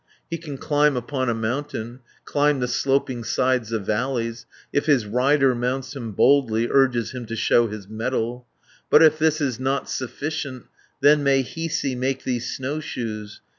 [0.31, 5.53] He can climb upon a mountain, Climb the sloping sides of valleys, If his rider
[5.53, 8.47] mounts him boldly, Urges him to show his mettle.
[8.89, 10.65] 460 "But if this is not sufficient,
[11.01, 13.41] Then may Hiisi make thee snowshoes.